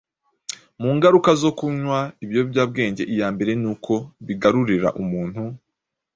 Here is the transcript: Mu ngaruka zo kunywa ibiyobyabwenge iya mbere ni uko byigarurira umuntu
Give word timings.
Mu 0.81 0.89
ngaruka 0.95 1.31
zo 1.41 1.51
kunywa 1.57 1.99
ibiyobyabwenge 2.23 3.03
iya 3.13 3.27
mbere 3.35 3.51
ni 3.61 3.67
uko 3.73 3.93
byigarurira 4.21 4.89
umuntu 5.01 5.41